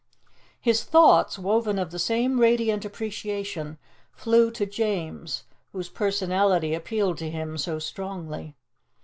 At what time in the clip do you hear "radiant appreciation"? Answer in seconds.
2.39-3.77